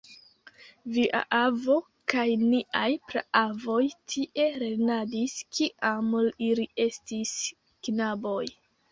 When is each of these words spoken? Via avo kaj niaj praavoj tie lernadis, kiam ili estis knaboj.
Via 0.93 1.19
avo 1.39 1.73
kaj 2.13 2.23
niaj 2.53 2.87
praavoj 3.11 3.83
tie 4.13 4.45
lernadis, 4.63 5.35
kiam 5.57 6.09
ili 6.47 6.65
estis 6.87 7.35
knaboj. 7.89 8.43